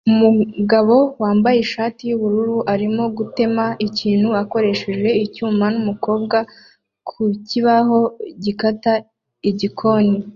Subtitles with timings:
[0.09, 6.37] Umugabo wambaye ishati yubururu arimo gutema ikintu akoresheje icyuma numukobwa
[7.07, 7.99] ku kibaho
[8.43, 8.93] gikata
[9.49, 10.15] igikoni